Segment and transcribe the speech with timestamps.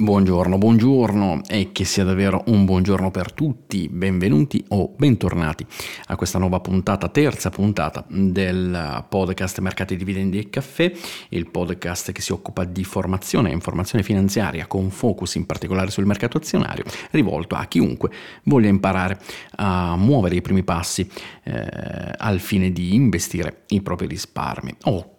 [0.00, 5.66] Buongiorno, buongiorno e che sia davvero un buongiorno per tutti, benvenuti o bentornati
[6.06, 10.92] a questa nuova puntata, terza puntata del podcast Mercati Dividendi e Caffè,
[11.30, 16.06] il podcast che si occupa di formazione e informazione finanziaria con focus in particolare sul
[16.06, 18.12] mercato azionario, rivolto a chiunque
[18.44, 19.18] voglia imparare
[19.56, 21.10] a muovere i primi passi
[21.42, 25.17] eh, al fine di investire i propri risparmi o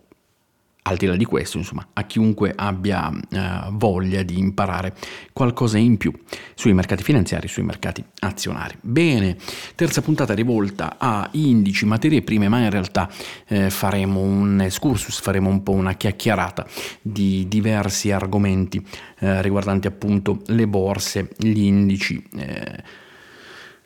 [0.83, 4.95] al di là di questo, insomma, a chiunque abbia eh, voglia di imparare
[5.33, 6.11] qualcosa in più
[6.55, 8.75] sui mercati finanziari, sui mercati azionari.
[8.81, 9.37] Bene,
[9.75, 13.09] terza puntata rivolta a indici, materie prime, ma in realtà
[13.47, 16.65] eh, faremo un excursus, faremo un po' una chiacchierata
[17.01, 18.83] di diversi argomenti
[19.19, 22.83] eh, riguardanti appunto le borse, gli indici, eh,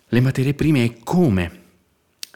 [0.07, 1.62] le materie prime e come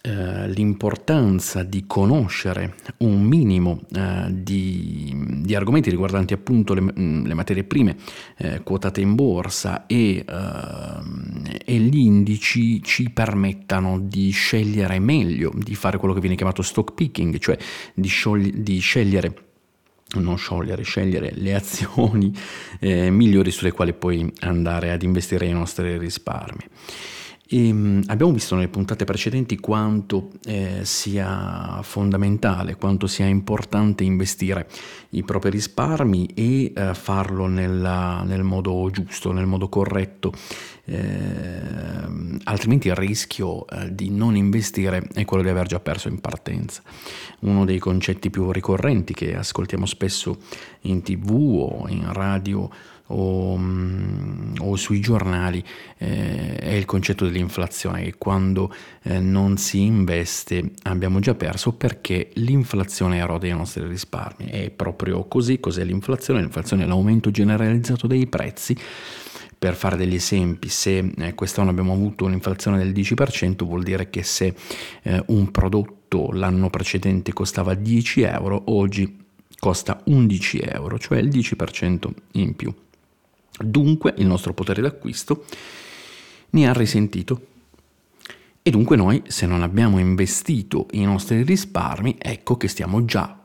[0.01, 7.33] eh, l'importanza di conoscere un minimo eh, di, di, argomenti riguardanti appunto le, mm, le
[7.33, 7.95] materie prime
[8.37, 15.75] eh, quotate in borsa e, eh, e, gli indici ci permettano di scegliere meglio, di
[15.75, 17.57] fare quello che viene chiamato stock picking, cioè
[17.93, 19.45] di, sciogli- di scegliere
[20.15, 22.33] non sciogliere, scegliere le azioni
[22.79, 26.63] eh, migliori sulle quali poi andare ad investire i nostri risparmi.
[27.49, 34.67] E ehm, abbiamo visto nelle puntate precedenti quanto eh, sia fondamentale, quanto sia importante investire
[35.11, 40.33] i propri risparmi e eh, farlo nella, nel modo giusto, nel modo corretto,
[40.83, 41.61] eh,
[42.43, 46.81] altrimenti il rischio eh, di non investire è quello di aver già perso in partenza.
[47.39, 50.37] Uno dei concetti più ricorrenti che ascoltiamo spesso
[50.81, 52.69] in tv o in radio
[53.07, 55.63] o, mm, o sui giornali
[55.97, 62.31] eh, è il concetto dell'inflazione che quando eh, non si investe abbiamo già perso perché
[62.33, 64.47] l'inflazione erode i nostri risparmi.
[64.47, 66.41] È proprio così, cos'è l'inflazione?
[66.41, 68.75] L'inflazione è l'aumento generalizzato dei prezzi.
[69.59, 74.21] Per fare degli esempi, se eh, quest'anno abbiamo avuto un'inflazione del 10%, vuol dire che
[74.21, 74.53] se
[75.01, 79.25] eh, un prodotto l'anno precedente costava 10 euro, oggi
[79.57, 82.71] costa 11 euro, cioè il 10% in più.
[83.59, 85.45] Dunque il nostro potere d'acquisto
[86.51, 87.47] ne ha risentito.
[88.61, 93.37] E dunque noi, se non abbiamo investito i nostri risparmi, ecco che stiamo già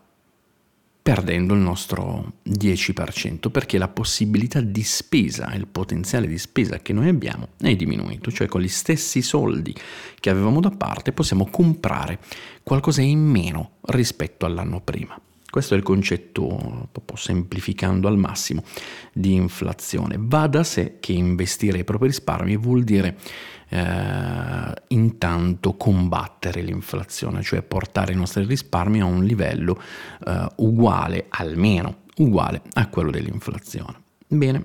[1.02, 7.08] perdendo il nostro 10% perché la possibilità di spesa, il potenziale di spesa che noi
[7.08, 9.74] abbiamo è diminuito, cioè con gli stessi soldi
[10.20, 12.20] che avevamo da parte possiamo comprare
[12.62, 15.20] qualcosa in meno rispetto all'anno prima.
[15.52, 18.64] Questo è il concetto, semplificando al massimo,
[19.12, 20.16] di inflazione.
[20.18, 23.18] Va da sé che investire i propri risparmi vuol dire
[23.68, 29.78] eh, intanto combattere l'inflazione, cioè portare i nostri risparmi a un livello
[30.26, 34.00] eh, uguale, almeno uguale a quello dell'inflazione.
[34.26, 34.64] Bene.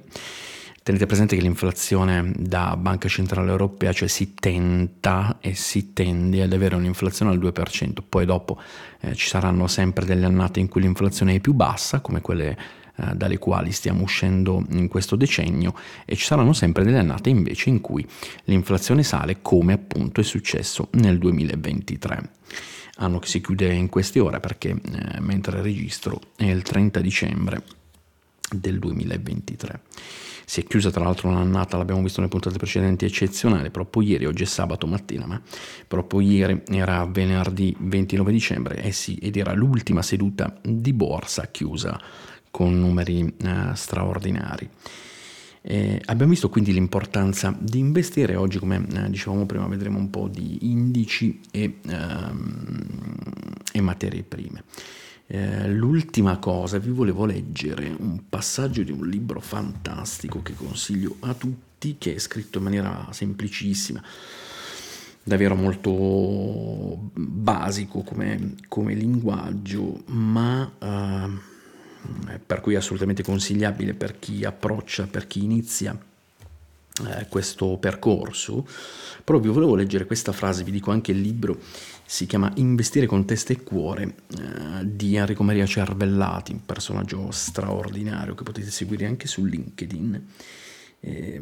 [0.87, 6.53] Tenete presente che l'inflazione da Banca Centrale Europea, cioè si tenta e si tende ad
[6.53, 8.57] avere un'inflazione al 2%, poi dopo
[9.01, 12.57] eh, ci saranno sempre delle annate in cui l'inflazione è più bassa, come quelle
[12.95, 15.73] eh, dalle quali stiamo uscendo in questo decennio,
[16.05, 18.07] e ci saranno sempre delle annate invece in cui
[18.45, 22.29] l'inflazione sale, come appunto è successo nel 2023
[22.99, 27.61] anno che si chiude in queste ore perché eh, mentre registro è il 30 dicembre
[28.51, 29.81] del 2023.
[30.49, 34.43] Si è chiusa tra l'altro un'annata, l'abbiamo visto nelle puntate precedenti, eccezionale, proprio ieri, oggi
[34.43, 35.41] è sabato mattina, ma
[35.85, 41.99] proprio ieri era venerdì 29 dicembre eh sì, ed era l'ultima seduta di borsa chiusa
[42.49, 44.69] con numeri eh, straordinari.
[45.61, 50.29] Eh, abbiamo visto quindi l'importanza di investire, oggi come eh, dicevamo prima vedremo un po'
[50.29, 52.85] di indici e, ehm,
[53.73, 54.63] e materie prime.
[55.29, 61.33] Eh, l'ultima cosa, vi volevo leggere un passaggio di un libro fantastico che consiglio a
[61.33, 64.01] tutti, che è scritto in maniera semplicissima,
[65.21, 74.45] davvero molto basico come, come linguaggio, ma eh, per cui è assolutamente consigliabile per chi
[74.45, 75.97] approccia, per chi inizia
[77.05, 78.65] eh, questo percorso.
[79.23, 81.59] Vi volevo leggere questa frase, vi dico anche il libro
[82.09, 88.33] si chiama Investire con testa e cuore eh, di Enrico Maria Cervellati, un personaggio straordinario
[88.33, 90.25] che potete seguire anche su LinkedIn.
[91.01, 91.41] Eh,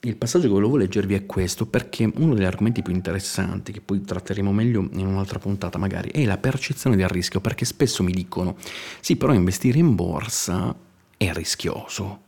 [0.00, 4.02] il passaggio che volevo leggervi è questo perché uno degli argomenti più interessanti che poi
[4.02, 8.56] tratteremo meglio in un'altra puntata magari è la percezione del rischio perché spesso mi dicono
[9.00, 10.74] sì però investire in borsa
[11.18, 12.22] è rischioso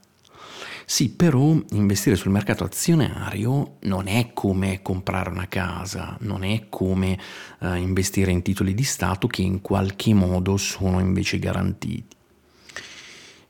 [0.84, 7.19] sì, però investire sul mercato azionario non è come comprare una casa, non è come
[7.61, 12.17] uh, investire in titoli di Stato che in qualche modo sono invece garantiti.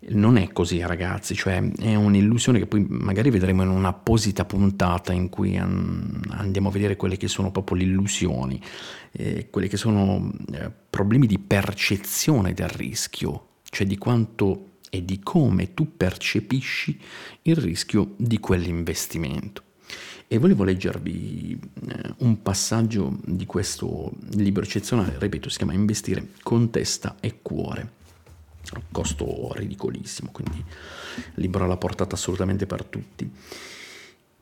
[0.05, 5.29] Non è così ragazzi, cioè è un'illusione che poi magari vedremo in un'apposita puntata in
[5.29, 8.61] cui andiamo a vedere quelle che sono proprio le illusioni,
[9.13, 15.21] eh, quelli che sono eh, problemi di percezione del rischio, cioè di quanto e di
[15.21, 17.01] come tu percepisci
[17.43, 19.63] il rischio di quell'investimento.
[20.29, 21.59] E volevo leggervi
[21.89, 28.01] eh, un passaggio di questo libro eccezionale, ripeto, si chiama Investire con testa e cuore.
[28.91, 30.63] Costo ridicolissimo, quindi
[31.37, 33.31] libro alla portata assolutamente per tutti.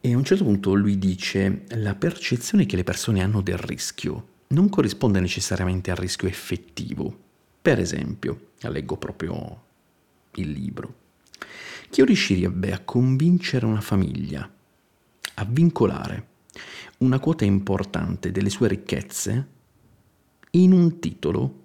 [0.01, 4.27] E a un certo punto lui dice la percezione che le persone hanno del rischio
[4.49, 7.17] non corrisponde necessariamente al rischio effettivo.
[7.63, 9.69] Per esempio, leggo proprio
[10.35, 10.95] il libro.
[11.91, 14.49] Chi riuscirebbe a convincere una famiglia
[15.35, 16.29] a vincolare
[16.99, 19.49] una quota importante delle sue ricchezze
[20.53, 21.59] in un titolo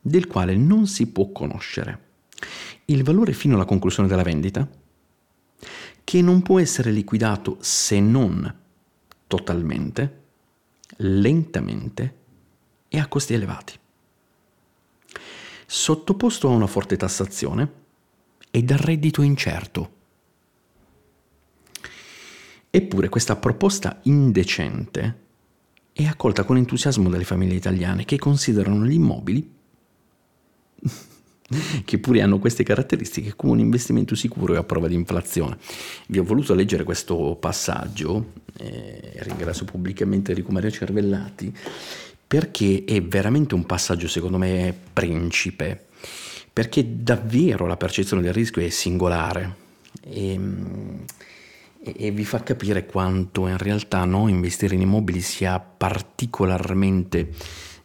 [0.00, 2.06] del quale non si può conoscere
[2.86, 4.66] il valore fino alla conclusione della vendita,
[6.04, 8.54] che non può essere liquidato se non
[9.26, 10.22] totalmente,
[10.98, 12.16] lentamente
[12.88, 13.78] e a costi elevati.
[15.66, 17.70] Sottoposto a una forte tassazione,
[18.50, 19.96] e dal reddito incerto.
[22.70, 25.26] Eppure questa proposta indecente
[25.92, 29.50] è accolta con entusiasmo dalle famiglie italiane che considerano gli immobili,
[31.84, 35.58] che pure hanno queste caratteristiche, come un investimento sicuro e a prova di inflazione.
[36.06, 41.52] Vi ho voluto leggere questo passaggio, eh, ringrazio pubblicamente Enrico Maria Cervellati,
[42.26, 45.86] perché è veramente un passaggio secondo me principe
[46.58, 49.54] perché davvero la percezione del rischio è singolare.
[50.00, 50.40] E,
[51.78, 57.30] e vi fa capire quanto in realtà no, investire in immobili sia particolarmente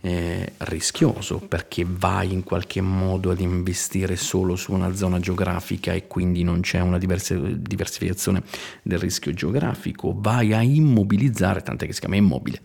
[0.02, 6.08] eh, rischioso perché vai in qualche modo ad investire solo su una zona geografica e
[6.08, 8.42] quindi non c'è una diversa, diversificazione
[8.81, 12.60] del rischio geografico, vai a immobilizzare, tant'è che si chiama immobile,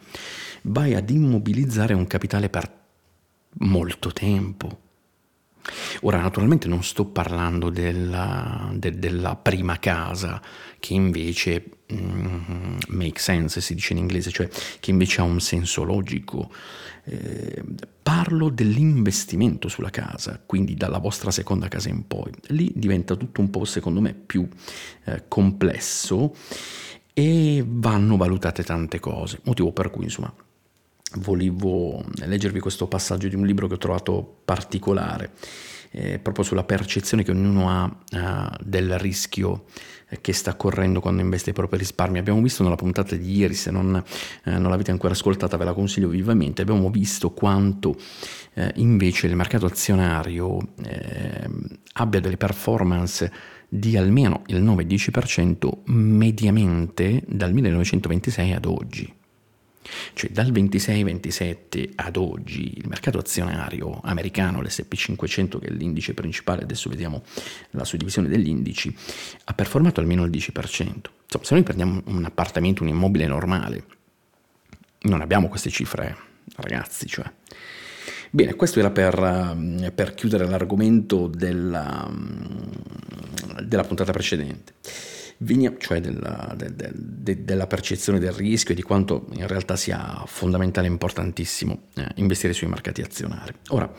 [0.62, 2.76] vai ad immobilizzare un capitale per
[3.58, 4.86] molto tempo
[6.02, 10.40] Ora, naturalmente non sto parlando della, de, della prima casa,
[10.78, 14.48] che invece mm, make sense, si dice in inglese, cioè
[14.80, 16.50] che invece ha un senso logico.
[17.04, 17.62] Eh,
[18.02, 22.30] parlo dell'investimento sulla casa, quindi dalla vostra seconda casa in poi.
[22.48, 24.46] Lì diventa tutto un po', secondo me, più
[25.04, 26.34] eh, complesso
[27.12, 30.32] e vanno valutate tante cose, motivo per cui, insomma,
[31.16, 35.32] volevo leggervi questo passaggio di un libro che ho trovato particolare,
[35.90, 39.64] eh, proprio sulla percezione che ognuno ha eh, del rischio
[40.08, 42.18] eh, che sta correndo quando investe i propri risparmi.
[42.18, 44.02] Abbiamo visto nella puntata di ieri, se non,
[44.44, 47.96] eh, non l'avete ancora ascoltata ve la consiglio vivamente, abbiamo visto quanto
[48.54, 53.32] eh, invece il mercato azionario ehm, abbia delle performance
[53.68, 59.17] di almeno il 9-10% mediamente dal 1926 ad oggi.
[60.12, 66.62] Cioè dal 26-27 ad oggi il mercato azionario americano, l'SP 500 che è l'indice principale,
[66.62, 67.22] adesso vediamo
[67.70, 68.94] la suddivisione degli indici,
[69.44, 70.50] ha performato almeno il 10%.
[70.60, 73.84] Insomma, se noi prendiamo un appartamento, un immobile normale,
[75.02, 76.16] non abbiamo queste cifre,
[76.56, 77.30] ragazzi, cioè.
[78.30, 79.56] Bene, questo era per,
[79.94, 82.10] per chiudere l'argomento della,
[83.62, 84.74] della puntata precedente
[85.78, 90.24] cioè della, de, de, de, della, percezione del rischio e di quanto in realtà sia
[90.26, 93.52] fondamentale e importantissimo eh, investire sui mercati azionari.
[93.68, 93.92] Ora,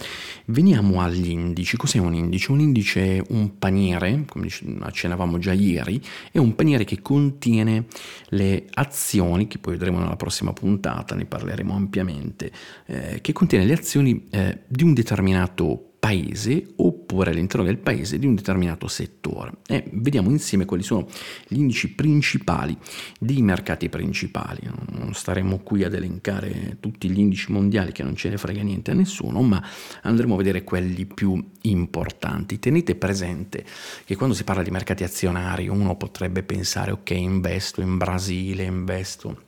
[0.46, 1.78] veniamo agli indici.
[1.78, 2.52] Cos'è un indice?
[2.52, 4.50] Un indice è un paniere, come
[4.82, 7.86] accennavamo già ieri, è un paniere che contiene
[8.30, 12.52] le azioni, che poi vedremo nella prossima puntata, ne parleremo ampiamente,
[12.86, 18.26] eh, che contiene le azioni eh, di un determinato paese oppure all'interno del paese di
[18.26, 21.08] un determinato settore e vediamo insieme quali sono
[21.48, 22.76] gli indici principali
[23.20, 24.62] dei mercati principali.
[24.92, 28.92] Non staremo qui ad elencare tutti gli indici mondiali che non ce ne frega niente
[28.92, 29.62] a nessuno, ma
[30.04, 32.60] andremo a vedere quelli più importanti.
[32.60, 33.66] Tenete presente
[34.06, 39.44] che quando si parla di mercati azionari uno potrebbe pensare ok investo in Brasile, investo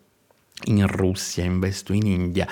[0.65, 2.47] in Russia, investo in India.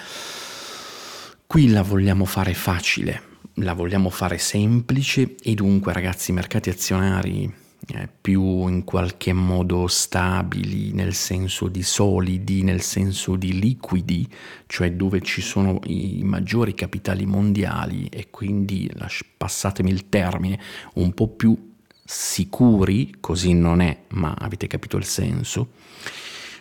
[1.46, 3.29] Qui la vogliamo fare facile,
[3.62, 7.52] la vogliamo fare semplice e dunque ragazzi i mercati azionari
[7.88, 14.28] eh, più in qualche modo stabili nel senso di solidi, nel senso di liquidi,
[14.68, 18.92] cioè dove ci sono i maggiori capitali mondiali e quindi,
[19.38, 20.60] passatemi il termine,
[20.96, 21.74] un po' più
[22.04, 25.70] sicuri, così non è, ma avete capito il senso,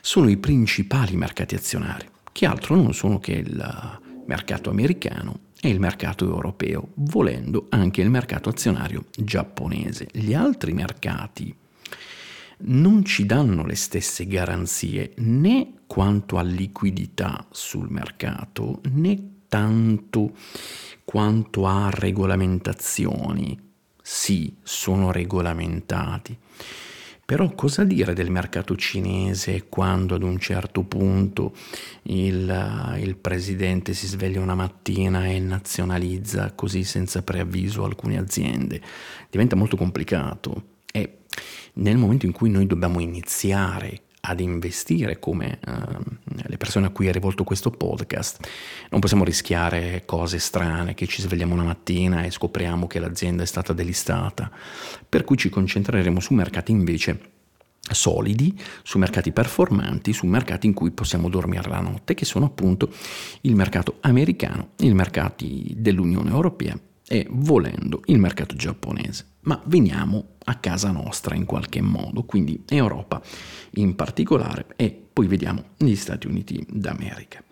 [0.01, 5.81] sono i principali mercati azionari, che altro non sono che il mercato americano e il
[5.81, 10.09] mercato europeo, volendo anche il mercato azionario giapponese.
[10.13, 11.55] Gli altri mercati
[12.61, 20.33] non ci danno le stesse garanzie né quanto a liquidità sul mercato né tanto
[21.05, 23.59] quanto a regolamentazioni.
[24.03, 26.37] Sì, sono regolamentati.
[27.29, 31.55] Però cosa dire del mercato cinese quando ad un certo punto
[32.05, 38.81] il, il, presidente si sveglia una mattina e nazionalizza così senza preavviso alcune aziende?
[39.29, 41.25] Diventa molto complicato e
[41.75, 46.03] nel momento in cui noi dobbiamo iniziare ad investire come uh,
[46.47, 48.47] le persone a cui è rivolto questo podcast,
[48.91, 53.47] non possiamo rischiare cose strane, che ci svegliamo una mattina e scopriamo che l'azienda è
[53.47, 54.51] stata delistata,
[55.09, 57.37] per cui ci concentreremo su mercati invece
[57.91, 62.93] solidi, su mercati performanti, su mercati in cui possiamo dormire la notte, che sono appunto
[63.43, 69.37] il mercato americano, i mercati dell'Unione Europea e volendo il mercato giapponese.
[69.49, 73.23] Ma veniamo a casa nostra in qualche modo, quindi Europa
[73.73, 77.43] in particolare e poi vediamo gli Stati Uniti d'America.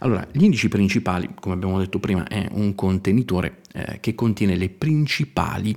[0.00, 4.68] Allora, gli indici principali, come abbiamo detto prima, è un contenitore eh, che contiene le
[4.68, 5.76] principali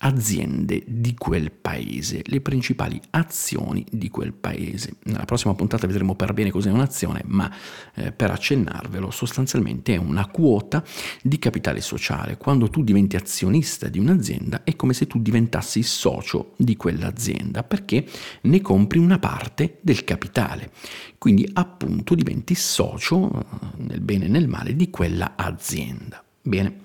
[0.00, 4.94] aziende di quel paese, le principali azioni di quel paese.
[5.02, 7.52] Nella prossima puntata vedremo per bene cos'è un'azione, ma
[7.94, 10.82] eh, per accennarvelo, sostanzialmente è una quota
[11.20, 12.38] di capitale sociale.
[12.38, 18.06] Quando tu diventi azionista di un'azienda è come se tu diventassi socio di quell'azienda, perché
[18.42, 20.70] ne compri una parte del capitale.
[21.18, 23.44] Quindi appunto diventi socio, eh,
[23.78, 26.22] nel bene e nel male, di quella azienda.
[26.40, 26.82] Bene,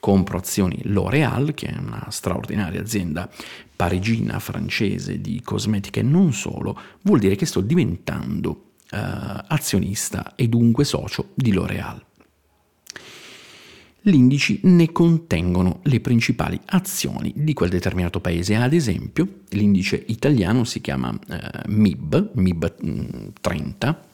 [0.00, 3.30] compro azioni L'Oréal, che è una straordinaria azienda
[3.76, 10.48] parigina, francese di cosmetica e non solo, vuol dire che sto diventando eh, azionista e
[10.48, 12.06] dunque socio di L'Oréal.
[14.00, 18.54] Gli indici ne contengono le principali azioni di quel determinato paese.
[18.54, 24.06] Ad esempio, l'indice italiano si chiama eh, MIB, MIB 30,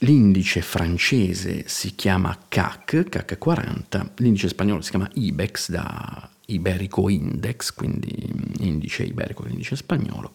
[0.00, 7.72] L'indice francese si chiama CAC, CAC 40, l'indice spagnolo si chiama IBEX da Iberico Index,
[7.72, 8.12] quindi
[8.58, 10.34] indice iberico l'indice spagnolo.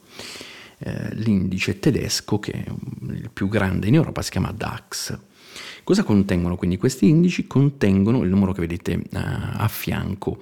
[0.79, 2.71] Eh, l'indice tedesco, che è
[3.11, 5.15] il più grande in Europa, si chiama DAX.
[5.83, 7.47] Cosa contengono quindi questi indici?
[7.47, 10.39] Contengono il numero che vedete uh, a fianco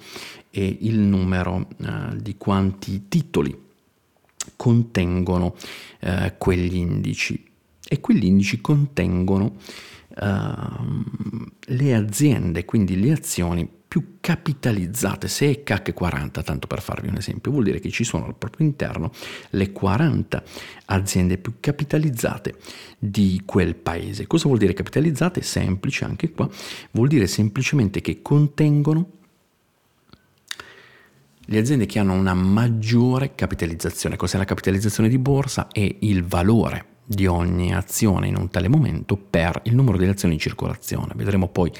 [0.50, 3.68] e il numero uh, di quanti titoli
[4.56, 5.54] contengono
[6.00, 7.48] uh, quegli indici
[7.88, 9.56] e quegli indici contengono
[10.16, 11.04] uh,
[11.58, 15.26] le aziende, quindi le azioni più capitalizzate.
[15.26, 18.36] Se è CAC 40, tanto per farvi un esempio, vuol dire che ci sono al
[18.36, 19.10] proprio interno
[19.50, 20.44] le 40
[20.84, 22.54] aziende più capitalizzate
[23.00, 24.28] di quel paese.
[24.28, 25.42] Cosa vuol dire capitalizzate?
[25.42, 26.48] Semplice anche qua,
[26.92, 29.10] vuol dire semplicemente che contengono
[31.46, 34.14] le aziende che hanno una maggiore capitalizzazione.
[34.14, 35.66] Cos'è la capitalizzazione di borsa?
[35.66, 40.34] È il valore di ogni azione in un tale momento per il numero delle azioni
[40.34, 41.12] in circolazione.
[41.16, 41.72] Vedremo poi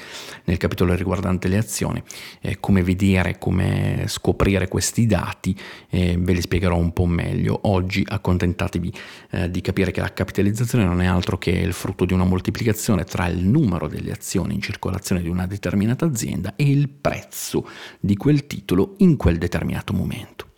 [0.43, 2.03] nel capitolo riguardante le azioni
[2.41, 5.57] eh, come vedere, come scoprire questi dati,
[5.89, 7.61] eh, ve li spiegherò un po' meglio.
[7.63, 8.93] Oggi accontentatevi
[9.29, 13.05] eh, di capire che la capitalizzazione non è altro che il frutto di una moltiplicazione
[13.05, 17.65] tra il numero delle azioni in circolazione di una determinata azienda e il prezzo
[18.01, 20.50] di quel titolo in quel determinato momento.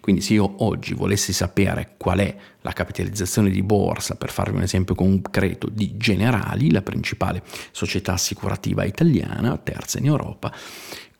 [0.00, 4.62] Quindi se io oggi volessi sapere qual è la capitalizzazione di borsa, per farvi un
[4.62, 10.52] esempio concreto, di Generali, la principale società assicurativa italiana, terza in Europa,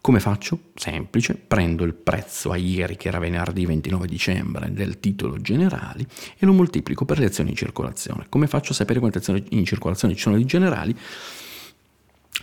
[0.00, 0.70] come faccio?
[0.74, 6.06] Semplice, prendo il prezzo a ieri, che era venerdì 29 dicembre, del titolo generali
[6.38, 8.26] e lo moltiplico per le azioni in circolazione.
[8.28, 10.96] Come faccio a sapere quante azioni in circolazione ci sono di generali?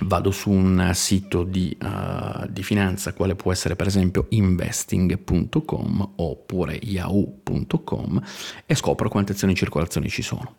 [0.02, 6.75] Vado su un sito di, uh, di, finanza quale può essere per esempio investing.com oppure
[6.75, 8.22] yahoo.com
[8.66, 10.56] e scopro quante azioni in circolazione ci sono.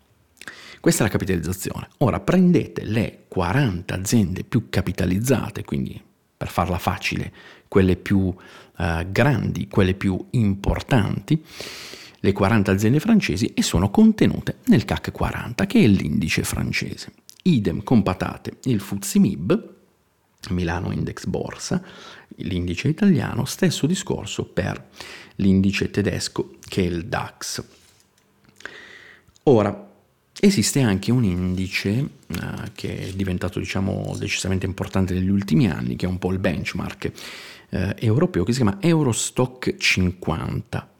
[0.80, 1.88] Questa è la capitalizzazione.
[1.98, 6.00] Ora prendete le 40 aziende più capitalizzate, quindi
[6.36, 7.32] per farla facile,
[7.68, 8.34] quelle più uh,
[9.10, 11.42] grandi, quelle più importanti,
[12.20, 17.12] le 40 aziende francesi e sono contenute nel CAC 40, che è l'indice francese.
[17.46, 19.74] Idem con patate il FUZIMIB,
[20.50, 21.80] Milano Index Borsa,
[22.38, 24.88] l'indice italiano, stesso discorso per
[25.36, 27.64] l'indice tedesco che è il DAX.
[29.44, 29.90] Ora,
[30.40, 31.90] esiste anche un indice
[32.26, 36.40] uh, che è diventato diciamo decisamente importante negli ultimi anni, che è un po' il
[36.40, 37.12] benchmark
[37.70, 40.90] uh, europeo, che si chiama Eurostock 50.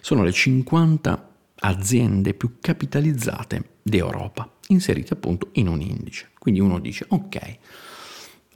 [0.00, 6.30] Sono le 50 aziende più capitalizzate d'Europa inserite appunto in un indice.
[6.38, 7.58] Quindi uno dice, ok,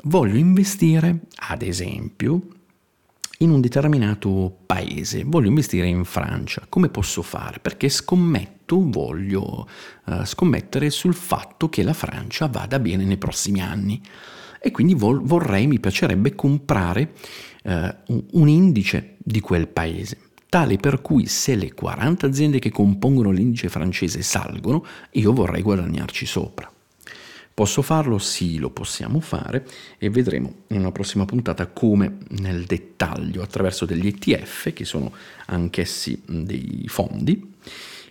[0.04, 2.49] voglio investire, ad esempio,
[3.38, 7.58] in un determinato paese, voglio investire in Francia, come posso fare?
[7.61, 9.68] Perché scommetto, voglio
[10.04, 14.00] uh, scommettere sul fatto che la Francia vada bene nei prossimi anni
[14.58, 17.12] e quindi vol- vorrei, mi piacerebbe comprare
[17.64, 17.70] uh,
[18.06, 23.31] un, un indice di quel paese tale per cui se le 40 aziende che compongono
[23.31, 26.71] l'indice francese salgono, io vorrei guadagnarci sopra.
[27.53, 28.19] Posso farlo?
[28.19, 34.09] Sì, lo possiamo fare e vedremo in una prossima puntata come nel dettaglio attraverso degli
[34.09, 35.11] ETF, che sono
[35.47, 37.55] anch'essi dei fondi,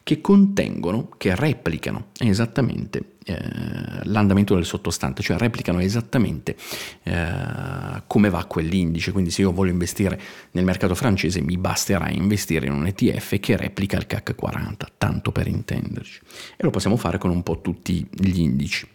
[0.02, 6.56] che contengono, che replicano esattamente l'andamento del sottostante, cioè replicano esattamente
[7.04, 9.12] eh, come va quell'indice.
[9.12, 10.20] Quindi se io voglio investire
[10.52, 15.32] nel mercato francese mi basterà investire in un ETF che replica il CAC 40, tanto
[15.32, 16.20] per intenderci.
[16.58, 18.88] E lo possiamo fare con un po' tutti gli indici.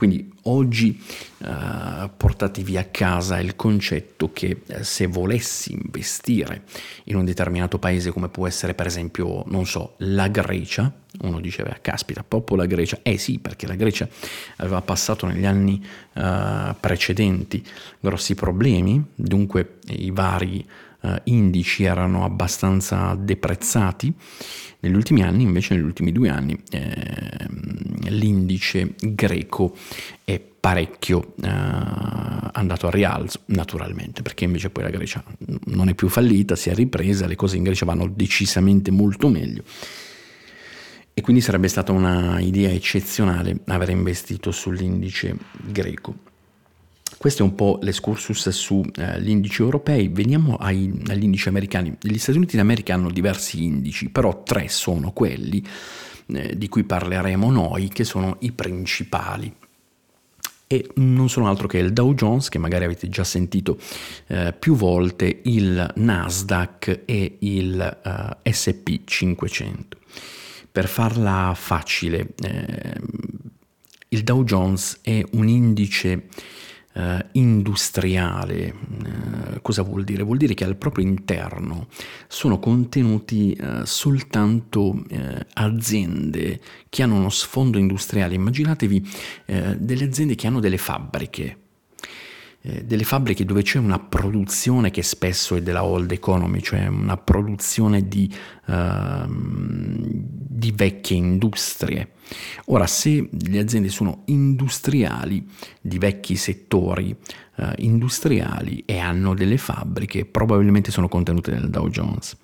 [0.00, 0.98] Quindi oggi
[1.40, 6.62] eh, portatevi a casa il concetto che eh, se volessi investire
[7.04, 10.90] in un determinato paese come può essere per esempio, non so, la Grecia,
[11.22, 14.08] uno diceva, caspita, proprio la Grecia, eh sì, perché la Grecia
[14.56, 15.84] aveva passato negli anni
[16.14, 17.64] eh, precedenti
[17.98, 20.66] grossi problemi, dunque i vari
[21.02, 24.12] eh, indici erano abbastanza deprezzati.
[24.82, 27.46] Negli ultimi anni, invece, negli ultimi due anni, eh,
[28.08, 29.76] l'indice greco
[30.24, 35.22] è parecchio eh, andato a rialzo, naturalmente, perché invece poi la Grecia
[35.66, 39.64] non è più fallita, si è ripresa, le cose in Grecia vanno decisamente molto meglio.
[41.12, 45.36] E quindi sarebbe stata una idea eccezionale aver investito sull'indice
[45.66, 46.28] greco.
[47.20, 50.08] Questo è un po' l'escursus sugli eh, indici europei.
[50.08, 51.94] Veniamo ai, agli indici americani.
[52.00, 55.62] Gli Stati Uniti d'America hanno diversi indici, però tre sono quelli
[56.28, 59.54] eh, di cui parleremo noi, che sono i principali.
[60.66, 63.76] E non sono altro che il Dow Jones, che magari avete già sentito
[64.28, 69.98] eh, più volte, il Nasdaq e il eh, SP 500.
[70.72, 73.00] Per farla facile, eh,
[74.08, 76.28] il Dow Jones è un indice
[76.92, 78.66] eh, industriale.
[78.66, 80.22] Eh, cosa vuol dire?
[80.22, 81.88] Vuol dire che al proprio interno
[82.28, 88.34] sono contenuti eh, soltanto eh, aziende che hanno uno sfondo industriale.
[88.34, 89.08] Immaginatevi
[89.46, 91.59] eh, delle aziende che hanno delle fabbriche
[92.62, 97.16] eh, delle fabbriche dove c'è una produzione che spesso è della old economy, cioè una
[97.16, 98.30] produzione di,
[98.66, 102.10] uh, di vecchie industrie.
[102.66, 105.48] Ora, se le aziende sono industriali,
[105.80, 107.16] di vecchi settori
[107.56, 112.36] uh, industriali e hanno delle fabbriche, probabilmente sono contenute nel Dow Jones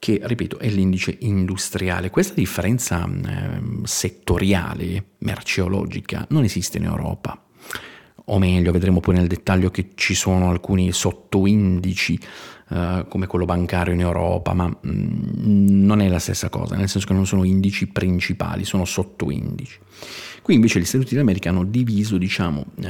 [0.00, 2.08] che, ripeto, è l'indice industriale.
[2.08, 7.38] Questa differenza eh, settoriale, merceologica, non esiste in Europa
[8.32, 12.18] o meglio, vedremo poi nel dettaglio che ci sono alcuni sottoindici
[12.70, 17.08] Uh, come quello bancario in Europa, ma mm, non è la stessa cosa, nel senso
[17.08, 19.76] che non sono indici principali, sono sottoindici.
[20.40, 22.84] Qui invece gli Stati Uniti d'America hanno diviso diciamo, uh,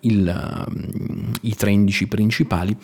[0.00, 2.76] il, uh, i tre indici principali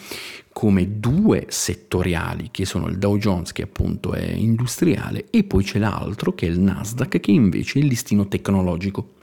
[0.52, 5.80] come due settoriali, che sono il Dow Jones, che appunto è industriale, e poi c'è
[5.80, 9.14] l'altro, che è il Nasdaq, che invece è il listino tecnologico.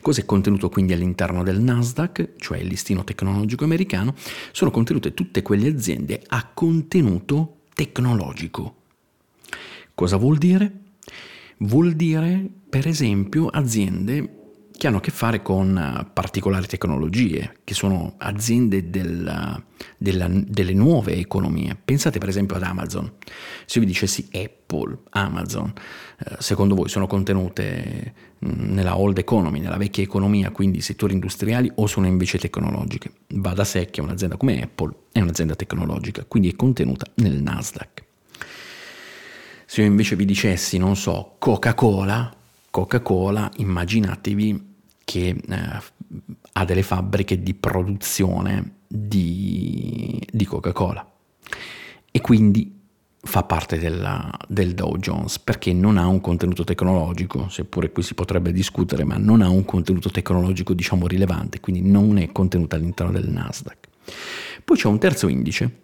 [0.00, 4.14] Cosa è contenuto quindi all'interno del Nasdaq, cioè il listino tecnologico americano?
[4.52, 8.74] Sono contenute tutte quelle aziende a contenuto tecnologico.
[9.94, 10.72] Cosa vuol dire?
[11.58, 14.45] Vuol dire, per esempio, aziende
[14.76, 19.62] che hanno a che fare con eh, particolari tecnologie, che sono aziende del,
[19.96, 21.76] della, delle nuove economie.
[21.82, 23.12] Pensate per esempio ad Amazon.
[23.64, 25.72] Se io vi dicessi Apple, Amazon,
[26.18, 31.70] eh, secondo voi sono contenute mm, nella old economy, nella vecchia economia, quindi settori industriali
[31.76, 33.10] o sono invece tecnologiche?
[33.28, 38.04] Va da sé che un'azienda come Apple è un'azienda tecnologica, quindi è contenuta nel Nasdaq.
[39.68, 42.32] Se io invece vi dicessi, non so, Coca-Cola,
[42.70, 44.65] Coca-Cola, immaginatevi
[45.06, 45.82] che eh,
[46.52, 51.08] ha delle fabbriche di produzione di, di Coca-Cola
[52.10, 52.76] e quindi
[53.22, 58.14] fa parte della, del Dow Jones perché non ha un contenuto tecnologico, seppure qui si
[58.14, 63.12] potrebbe discutere, ma non ha un contenuto tecnologico diciamo rilevante, quindi non è contenuto all'interno
[63.12, 63.86] del Nasdaq.
[64.64, 65.80] Poi c'è un terzo indice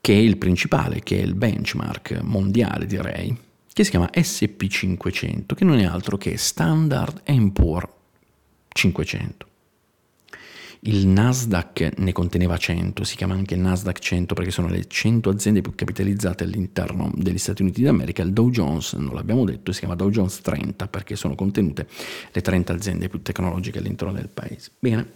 [0.00, 3.36] che è il principale, che è il benchmark mondiale direi,
[3.80, 7.90] che si chiama SP500, che non è altro che Standard Poor
[8.68, 9.46] 500.
[10.80, 15.60] il Nasdaq ne conteneva 100, si chiama anche Nasdaq 100 perché sono le 100 aziende
[15.62, 19.94] più capitalizzate all'interno degli Stati Uniti d'America, il Dow Jones, non l'abbiamo detto, si chiama
[19.94, 21.86] Dow Jones 30 perché sono contenute
[22.30, 24.70] le 30 aziende più tecnologiche all'interno del paese.
[24.78, 25.12] Bene.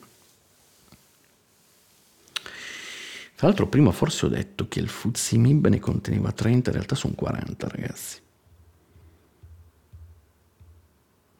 [3.36, 6.94] Tra l'altro prima forse ho detto che il FTSE MIB ne conteneva 30, in realtà
[6.94, 8.22] sono 40 ragazzi.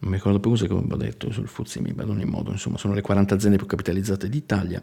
[0.05, 3.01] Non mi ricordo più cosa avevo detto sul FTSE ad ogni modo, insomma sono le
[3.01, 4.83] 40 aziende più capitalizzate d'Italia,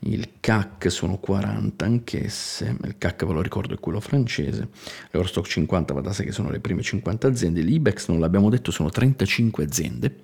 [0.00, 4.68] il CAC sono 40 anch'esse, il CAC ve lo ricordo è quello francese,
[5.12, 8.72] l'Eurostock 50 va da sé che sono le prime 50 aziende, l'IBEX non l'abbiamo detto
[8.72, 10.16] sono 35 aziende,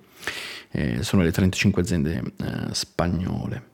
[0.71, 3.73] eh, sono le 35 aziende eh, spagnole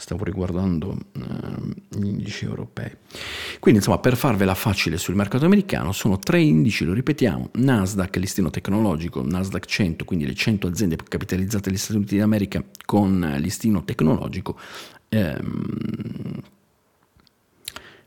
[0.00, 2.90] stavo riguardando uh, gli indici europei.
[3.60, 8.48] Quindi insomma per farvela facile sul mercato americano sono tre indici, lo ripetiamo, Nasdaq, listino
[8.48, 14.58] tecnologico, Nasdaq 100, quindi le 100 aziende capitalizzate negli Stati Uniti d'America con listino tecnologico,
[15.10, 16.42] ehm,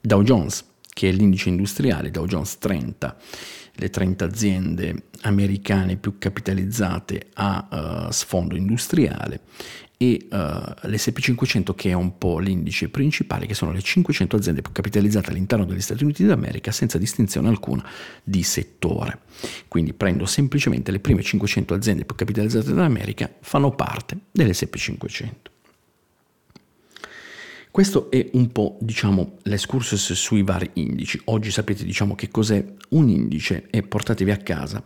[0.01, 3.17] Dow Jones, che è l'indice industriale, Dow Jones 30,
[3.75, 9.41] le 30 aziende americane più capitalizzate a uh, sfondo industriale
[10.03, 14.73] e uh, l'SP500 che è un po' l'indice principale, che sono le 500 aziende più
[14.73, 17.87] capitalizzate all'interno degli Stati Uniti d'America senza distinzione alcuna
[18.21, 19.19] di settore.
[19.69, 25.51] Quindi prendo semplicemente le prime 500 aziende più capitalizzate d'America, fanno parte dell'SP500.
[27.71, 31.19] Questo è un po', diciamo, l'escursus sui vari indici.
[31.25, 34.83] Oggi sapete, diciamo, che cos'è un indice e portatevi a casa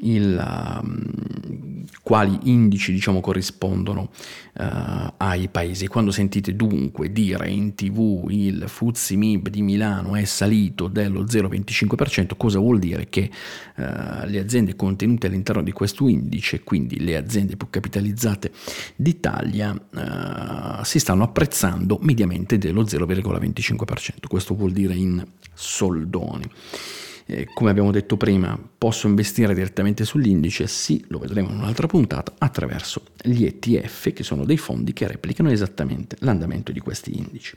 [0.00, 4.10] il, um, quali indici diciamo, corrispondono
[4.54, 5.86] uh, ai paesi.
[5.86, 12.30] Quando sentite dunque dire in tv il FTSE MIB di Milano è salito dello 0,25%,
[12.36, 13.08] cosa vuol dire?
[13.08, 13.30] Che
[13.76, 13.82] uh,
[14.26, 18.52] le aziende contenute all'interno di questo indice, quindi le aziende più capitalizzate
[18.96, 24.26] d'Italia, uh, si stanno apprezzando mediamente dello 0,25%.
[24.28, 26.44] Questo vuol dire in soldoni.
[27.30, 30.66] Eh, come abbiamo detto prima, posso investire direttamente sull'indice?
[30.66, 35.50] Sì, lo vedremo in un'altra puntata, attraverso gli ETF, che sono dei fondi che replicano
[35.50, 37.54] esattamente l'andamento di questi indici.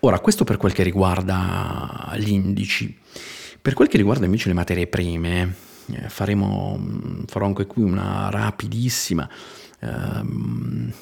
[0.00, 2.98] Ora, questo per quel che riguarda gli indici.
[3.60, 5.54] Per quel che riguarda invece le materie prime,
[5.92, 9.28] eh, faremo, farò anche qui una rapidissima
[9.80, 10.92] ehm,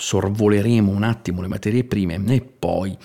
[0.00, 2.96] sorvoleremo un attimo le materie prime e poi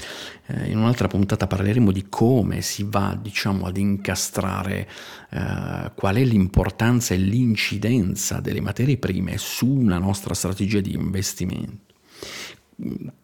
[0.47, 4.87] eh, in un'altra puntata parleremo di come si va diciamo ad incastrare
[5.29, 11.93] eh, qual è l'importanza e l'incidenza delle materie prime su una nostra strategia di investimento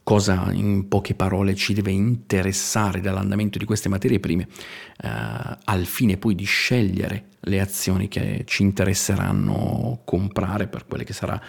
[0.04, 4.48] cosa in poche parole ci deve interessare dall'andamento di queste materie prime
[5.02, 5.10] eh,
[5.64, 11.42] al fine poi di scegliere le azioni che ci interesseranno comprare per quelle che sarà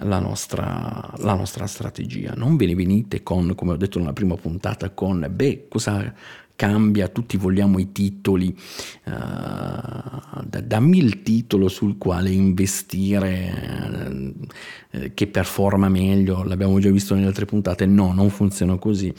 [0.00, 2.32] la nostra, la nostra strategia.
[2.36, 6.12] Non ve ne venite con, come ho detto nella prima puntata, con beh, cosa
[6.56, 8.56] cambia, tutti vogliamo i titoli,
[9.04, 14.32] uh, dammi il titolo sul quale investire
[14.90, 19.12] uh, che performa meglio, l'abbiamo già visto nelle altre puntate, no, non funziona così,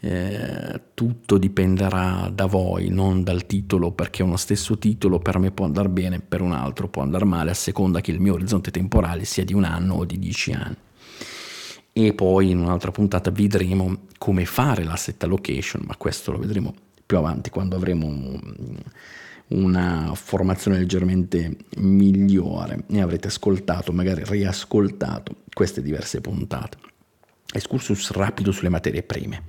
[0.00, 5.64] uh, tutto dipenderà da voi, non dal titolo, perché uno stesso titolo per me può
[5.64, 9.24] andare bene, per un altro può andare male, a seconda che il mio orizzonte temporale
[9.24, 10.76] sia di un anno o di dieci anni.
[11.94, 16.74] E poi in un'altra puntata vedremo come fare l'asset allocation, ma questo lo vedremo
[17.12, 18.40] più avanti quando avremo
[19.48, 26.78] una formazione leggermente migliore e avrete ascoltato, magari riascoltato queste diverse puntate.
[27.52, 29.42] Excursus rapido sulle materie prime.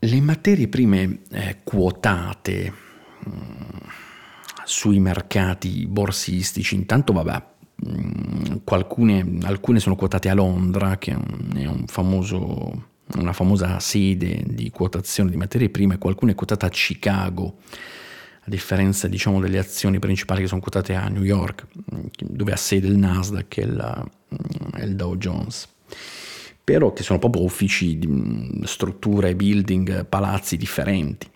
[0.00, 2.72] Le materie prime eh, quotate
[3.20, 3.88] mh, mm,
[4.64, 7.54] sui mercati borsistici, intanto vabbè,
[8.64, 15.30] Qualcune, alcune sono quotate a Londra, che è un famoso, una famosa sede di quotazione
[15.30, 17.58] di materie prime, qualcuna è quotata a Chicago,
[18.40, 21.66] a differenza diciamo, delle azioni principali che sono quotate a New York,
[22.18, 24.10] dove ha sede il Nasdaq e il,
[24.82, 25.68] il Dow Jones.
[26.64, 27.98] Però che sono proprio uffici,
[28.64, 31.30] strutture, building, palazzi differenti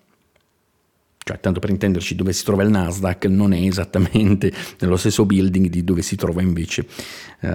[1.30, 5.68] cioè tanto per intenderci dove si trova il Nasdaq non è esattamente nello stesso building
[5.68, 6.86] di dove si trova invece
[7.40, 7.48] uh,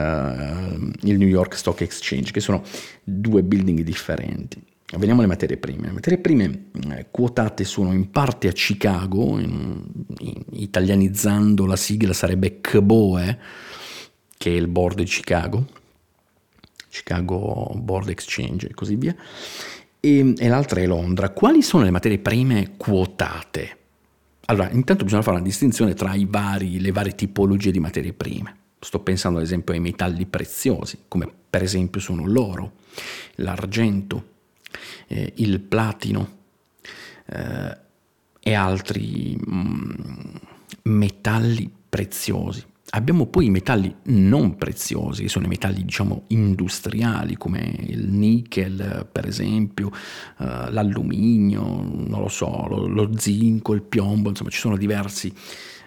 [1.01, 2.63] il New York Stock Exchange, che sono
[3.03, 4.63] due building differenti.
[4.97, 5.87] Veniamo alle materie prime.
[5.87, 9.83] Le materie prime eh, quotate sono in parte a Chicago, in,
[10.19, 13.39] in, italianizzando la sigla sarebbe CBOE,
[14.37, 15.67] che è il board di Chicago,
[16.89, 19.13] Chicago Board Exchange e così via,
[20.05, 21.31] e, e l'altra è Londra.
[21.31, 23.77] Quali sono le materie prime quotate
[24.45, 28.55] Allora, intanto bisogna fare una distinzione tra vari, le varie tipologie di materie prime.
[28.79, 32.73] Sto pensando ad esempio ai metalli preziosi, come per esempio sono l'oro,
[33.35, 34.33] l'argento,
[35.07, 36.37] eh, il platino
[37.25, 37.77] eh,
[38.39, 39.89] e altri mm,
[40.83, 42.63] metalli preziosi.
[42.95, 49.05] Abbiamo poi i metalli non preziosi, che sono i metalli diciamo industriali come il nickel
[49.11, 54.77] per esempio, uh, l'alluminio, non lo so, lo, lo, zinco, il piombo, insomma ci sono
[54.77, 55.33] diversi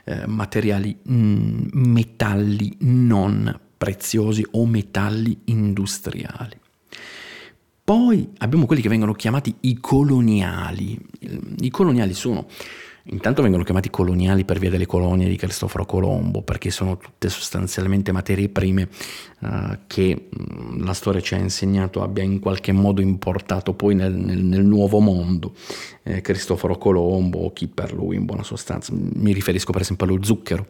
[0.05, 6.61] uh, materiali, mm, metalli non preziosi o metalli industriali.
[7.85, 10.99] Poi abbiamo quelli che vengono chiamati i coloniali.
[11.61, 12.49] I coloniali sono
[13.11, 18.13] Intanto vengono chiamati coloniali per via delle colonie di Cristoforo Colombo, perché sono tutte sostanzialmente
[18.13, 18.89] materie prime
[19.41, 24.13] uh, che mh, la storia ci ha insegnato abbia in qualche modo importato poi nel,
[24.13, 25.55] nel, nel nuovo mondo.
[26.03, 30.23] Eh, Cristoforo Colombo, o chi per lui in buona sostanza, mi riferisco per esempio allo
[30.23, 30.67] zucchero,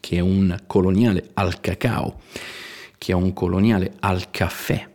[0.00, 2.20] che è un coloniale al cacao,
[2.96, 4.88] che è un coloniale al caffè,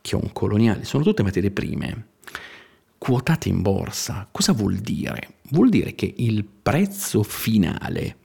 [0.00, 2.09] che è un coloniale, sono tutte materie prime
[3.00, 4.28] quotate in borsa.
[4.30, 5.36] Cosa vuol dire?
[5.52, 8.16] Vuol dire che il prezzo finale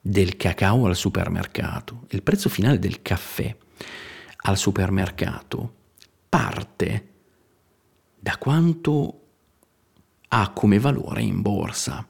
[0.00, 3.56] del cacao al supermercato, il prezzo finale del caffè
[4.42, 5.74] al supermercato
[6.28, 7.08] parte
[8.18, 9.20] da quanto
[10.26, 12.04] ha come valore in borsa.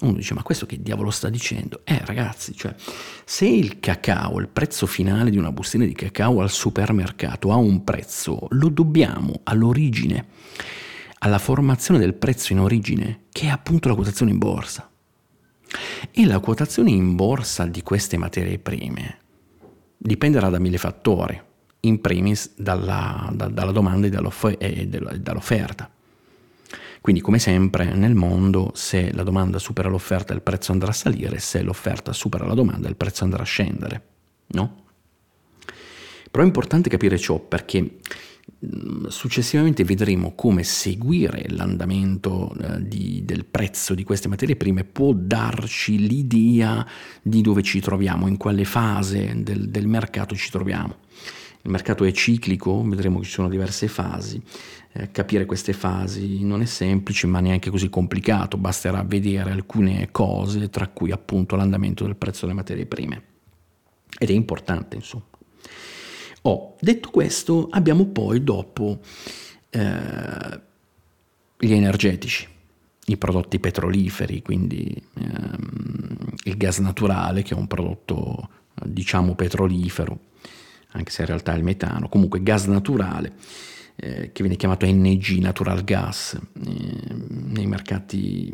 [0.00, 1.82] Uno dice, ma questo che diavolo sta dicendo?
[1.84, 2.74] Eh ragazzi, cioè,
[3.24, 7.84] se il cacao, il prezzo finale di una bustina di cacao al supermercato ha un
[7.84, 10.26] prezzo, lo dobbiamo all'origine
[11.24, 14.90] alla formazione del prezzo in origine, che è appunto la quotazione in borsa.
[16.10, 19.18] E la quotazione in borsa di queste materie prime
[19.96, 21.40] dipenderà da mille fattori,
[21.80, 25.90] in primis dalla, da, dalla domanda e dall'offerta.
[27.00, 31.38] Quindi come sempre nel mondo se la domanda supera l'offerta il prezzo andrà a salire,
[31.38, 34.06] se l'offerta supera la domanda il prezzo andrà a scendere,
[34.48, 34.82] no?
[36.30, 37.98] Però è importante capire ciò perché
[39.08, 46.06] Successivamente vedremo come seguire l'andamento eh, di, del prezzo di queste materie prime può darci
[46.06, 46.86] l'idea
[47.22, 50.96] di dove ci troviamo, in quale fase del, del mercato ci troviamo.
[51.62, 54.42] Il mercato è ciclico, vedremo che ci sono diverse fasi.
[54.92, 60.68] Eh, capire queste fasi non è semplice, ma neanche così complicato, basterà vedere alcune cose,
[60.68, 63.22] tra cui appunto l'andamento del prezzo delle materie prime.
[64.18, 65.24] Ed è importante, insomma.
[66.46, 69.00] Oh, detto questo, abbiamo poi dopo
[69.70, 70.60] eh,
[71.56, 72.46] gli energetici,
[73.06, 78.48] i prodotti petroliferi, quindi ehm, il gas naturale che è un prodotto
[78.84, 80.18] diciamo petrolifero,
[80.90, 83.32] anche se in realtà è il metano, comunque gas naturale
[83.96, 88.52] eh, che viene chiamato NG, natural gas, eh, nei mercati,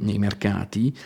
[0.00, 0.96] nei mercati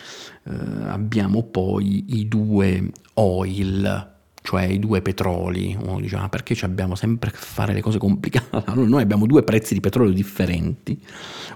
[0.43, 0.53] eh,
[0.85, 5.77] abbiamo poi i due oil, cioè i due petroli.
[5.79, 8.49] Uno dice, ma perché abbiamo sempre a fare le cose complicate?
[8.71, 10.99] Allora, noi abbiamo due prezzi di petrolio differenti.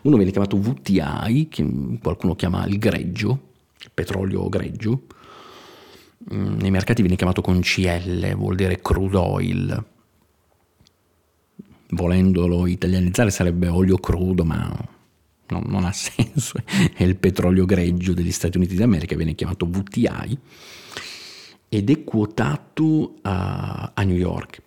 [0.04, 1.66] Uno viene chiamato VTI, che
[2.02, 3.40] qualcuno chiama il greggio,
[3.94, 5.04] petrolio greggio.
[6.34, 9.86] Mm, nei mercati viene chiamato con CL, vuol dire crude oil.
[11.90, 14.72] Volendolo italianizzare sarebbe olio crudo, ma
[15.48, 16.60] no, non ha senso.
[16.94, 20.40] È il petrolio greggio degli Stati Uniti d'America, viene chiamato VTI
[21.70, 24.62] ed è quotato a, a New York,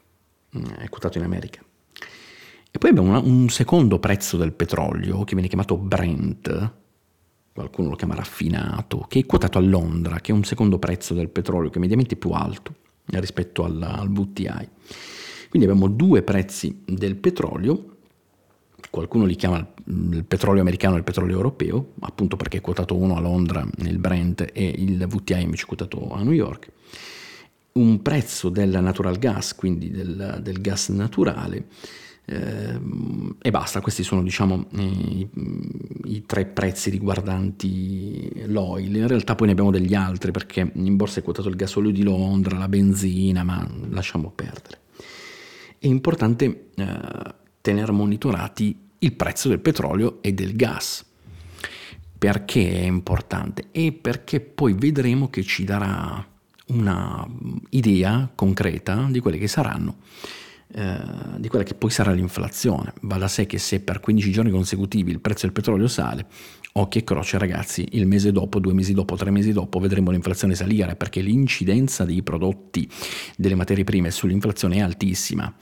[0.56, 1.62] mm, è quotato in America.
[2.70, 6.72] E poi abbiamo una, un secondo prezzo del petrolio che viene chiamato Brent,
[7.52, 11.28] qualcuno lo chiama raffinato, che è quotato a Londra, che è un secondo prezzo del
[11.28, 12.74] petrolio che è mediamente più alto
[13.06, 14.68] rispetto al, al VTI.
[15.48, 17.96] Quindi abbiamo due prezzi del petrolio
[18.90, 23.16] qualcuno li chiama il petrolio americano e il petrolio europeo, appunto perché è quotato uno
[23.16, 26.70] a Londra nel Brent e il VTI invece è quotato a New York,
[27.72, 31.66] un prezzo del natural gas, quindi del, del gas naturale,
[32.30, 32.78] eh,
[33.40, 35.26] e basta, questi sono diciamo i,
[36.04, 41.20] i, tre prezzi riguardanti l'oil, in realtà poi ne abbiamo degli altri perché in borsa
[41.20, 44.80] è quotato il gasolio di Londra, la benzina, ma lasciamo perdere.
[45.78, 47.34] È importante eh,
[47.68, 51.04] tenere monitorati il prezzo del petrolio e del gas.
[52.18, 53.66] Perché è importante?
[53.72, 56.26] E perché poi vedremo che ci darà
[56.68, 57.28] una
[57.70, 59.96] idea concreta di quelle che saranno
[60.70, 61.00] eh,
[61.38, 62.92] di quella che poi sarà l'inflazione.
[63.02, 66.26] Va da sé che se per 15 giorni consecutivi il prezzo del petrolio sale,
[66.72, 70.54] occhi e croce ragazzi, il mese dopo, due mesi dopo, tre mesi dopo vedremo l'inflazione
[70.54, 72.88] salire perché l'incidenza dei prodotti,
[73.36, 75.52] delle materie prime sull'inflazione è altissima.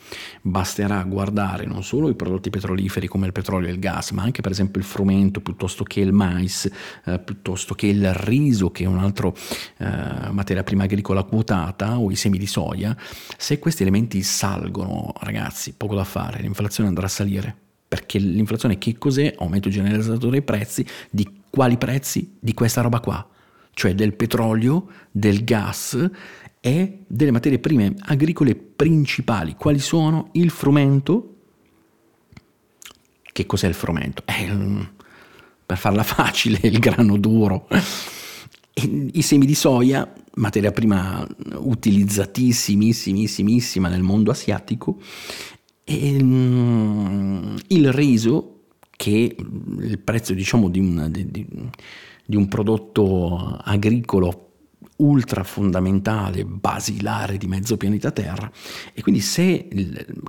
[0.43, 4.43] Basterà guardare non solo i prodotti petroliferi come il petrolio e il gas, ma anche
[4.43, 6.69] per esempio il frumento piuttosto che il mais,
[7.05, 9.33] eh, piuttosto che il riso che è un'altra
[9.79, 12.97] eh, materia prima agricola quotata o i semi di soia.
[13.37, 18.99] Se questi elementi salgono ragazzi, poco da fare, l'inflazione andrà a salire perché l'inflazione che
[18.99, 19.35] cos'è?
[19.39, 22.37] Aumento generalizzato dei prezzi, di quali prezzi?
[22.39, 23.27] Di questa roba qua,
[23.73, 26.11] cioè del petrolio, del gas
[26.61, 29.55] e delle materie prime agricole principali.
[29.55, 30.31] Quali sono?
[30.33, 31.35] Il frumento.
[33.23, 34.25] Che cos'è il frumento?
[34.27, 34.89] Eh,
[35.65, 37.69] per farla facile, il grano duro.
[38.75, 45.01] I semi di soia, materia prima utilizzatissimissima nel mondo asiatico,
[45.85, 51.47] e, um, il riso, che il prezzo diciamo, di, un, di,
[52.25, 54.43] di un prodotto agricolo
[54.97, 58.51] ultra fondamentale, basilare di mezzo pianeta Terra,
[58.95, 59.69] e quindi se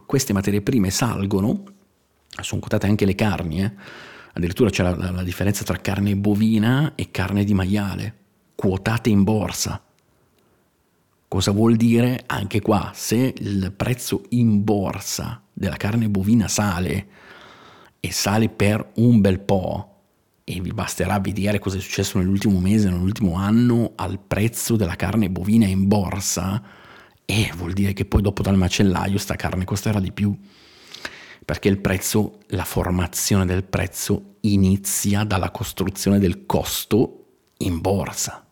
[0.06, 1.63] queste materie prime salgono,
[2.41, 3.72] sono quotate anche le carni, eh?
[4.34, 8.15] addirittura c'è la, la, la differenza tra carne bovina e carne di maiale,
[8.56, 9.82] quotate in borsa.
[11.30, 12.24] Cosa vuol dire?
[12.26, 17.08] Anche qua, se il prezzo in borsa della carne bovina sale
[18.00, 19.96] e sale per un bel po',
[20.46, 25.30] e vi basterà vedere cosa è successo nell'ultimo mese, nell'ultimo anno al prezzo della carne
[25.30, 26.63] bovina in borsa,
[27.26, 30.34] e vuol dire che poi dopo dal macellaio sta carne costerà di più.
[31.44, 37.26] Perché il prezzo, la formazione del prezzo inizia dalla costruzione del costo
[37.58, 38.47] in borsa.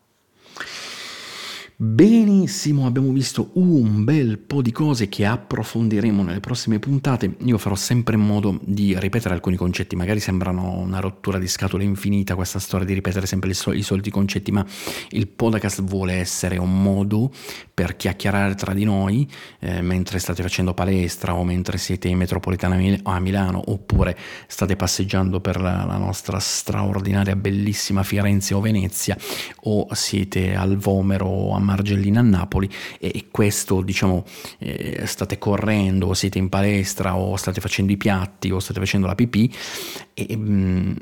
[1.78, 7.36] Benissimo, abbiamo visto un bel po' di cose che approfondiremo nelle prossime puntate.
[7.44, 11.84] Io farò sempre in modo di ripetere alcuni concetti, magari sembrano una rottura di scatole
[11.84, 14.64] infinita questa storia di ripetere sempre i soliti concetti, ma
[15.10, 17.30] il podcast vuole essere un modo
[17.74, 22.80] per chiacchierare tra di noi eh, mentre state facendo palestra o mentre siete in metropolitana
[23.02, 29.14] a Milano oppure state passeggiando per la, la nostra straordinaria, bellissima Firenze o Venezia
[29.64, 34.24] o siete al Vomero o a Margellina a Napoli e questo diciamo
[34.58, 39.14] eh, state correndo siete in palestra o state facendo i piatti o state facendo la
[39.14, 39.52] pipì
[40.14, 40.92] e mh, mm,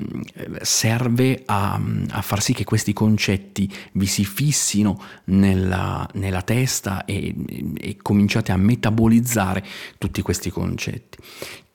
[0.61, 7.33] serve a, a, far sì che questi concetti vi si fissino nella, nella testa e,
[7.77, 9.63] e cominciate a metabolizzare
[9.97, 11.17] tutti questi concetti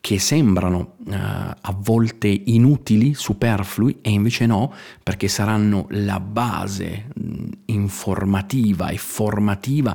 [0.01, 7.49] che sembrano uh, a volte inutili, superflui, e invece no, perché saranno la base mh,
[7.67, 9.95] informativa e formativa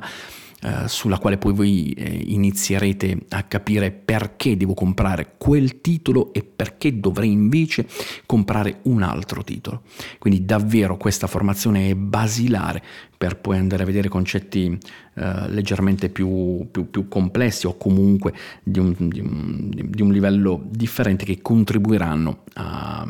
[0.62, 6.42] uh, sulla quale poi voi eh, inizierete a capire perché devo comprare quel titolo e
[6.42, 7.86] perché dovrei invece
[8.26, 9.82] comprare un altro titolo.
[10.18, 12.82] Quindi davvero questa formazione è basilare
[13.16, 14.78] per poi andare a vedere concetti
[15.14, 20.62] eh, leggermente più, più, più, complessi o comunque di un, di, un, di un, livello
[20.68, 23.06] differente che contribuiranno a,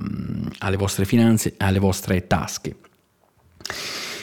[0.58, 2.76] alle vostre finanze alle vostre tasche.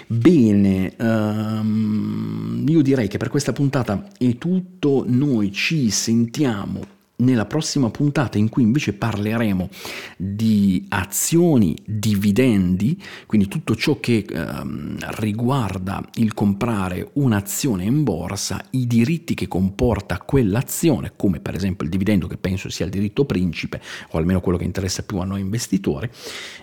[0.07, 7.89] Bene, um, io direi che per questa puntata è tutto, noi ci sentiamo nella prossima
[7.89, 9.69] puntata in cui invece parleremo
[10.17, 18.87] di azioni, dividendi, quindi tutto ciò che ehm, riguarda il comprare un'azione in borsa, i
[18.87, 23.81] diritti che comporta quell'azione, come per esempio il dividendo che penso sia il diritto principe,
[24.11, 26.09] o almeno quello che interessa più a noi investitori,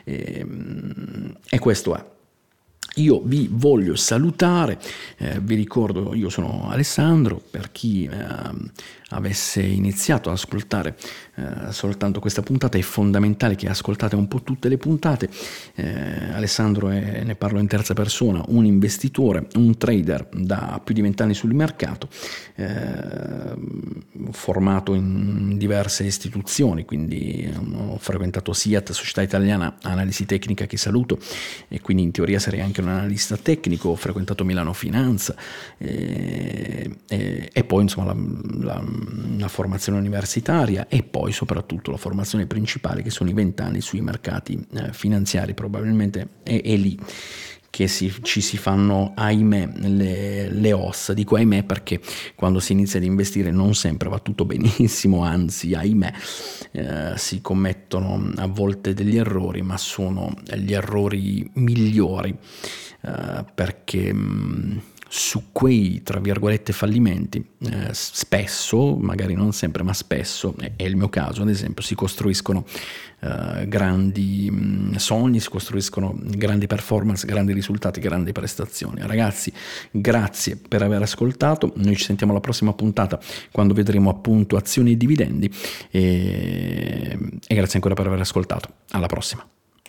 [0.04, 2.18] ehm, e questo è.
[2.96, 4.78] Io vi voglio salutare,
[5.18, 8.16] eh, vi ricordo io sono Alessandro, per chi eh,
[9.10, 10.96] avesse iniziato ad ascoltare
[11.40, 15.28] eh, soltanto questa puntata, è fondamentale che ascoltate un po' tutte le puntate.
[15.74, 21.00] Eh, Alessandro è, ne parlo in terza persona, un investitore, un trader da più di
[21.00, 22.08] vent'anni sul mercato,
[22.56, 23.54] eh,
[24.32, 31.18] formato in diverse istituzioni, quindi ho frequentato SIAT, Società Italiana Analisi Tecnica, che saluto,
[31.68, 35.34] e quindi in teoria sarei anche un analista tecnico, ho frequentato Milano Finanza
[35.78, 38.16] e, e, e poi insomma la,
[38.60, 38.84] la
[39.38, 44.64] la formazione universitaria e poi soprattutto la formazione principale che sono i vent'anni sui mercati
[44.74, 46.98] eh, finanziari, probabilmente è, è lì
[47.70, 51.14] che si, ci si fanno, ahimè, le, le, ossa.
[51.14, 52.00] Dico ahimè perché
[52.34, 56.12] quando si inizia ad investire non sempre va tutto benissimo, anzi, ahimè,
[56.72, 62.36] eh, si commettono a volte degli errori, ma sono gli errori migliori
[63.02, 64.78] eh, perché mh, mm,
[65.12, 71.08] su quei, tra virgolette, fallimenti, eh, spesso, magari non sempre, ma spesso, è il mio
[71.08, 72.64] caso ad esempio, si costruiscono
[73.18, 79.00] eh, grandi mh, mm, sogni, si costruiscono grandi performance, grandi risultati, grandi prestazioni.
[79.04, 79.52] Ragazzi,
[79.90, 83.18] grazie per aver ascoltato, noi ci sentiamo alla prossima puntata
[83.50, 85.52] quando vedremo appunto azioni e dividendi
[85.90, 88.68] e, e grazie ancora per aver ascoltato.
[88.90, 89.44] Alla prossima.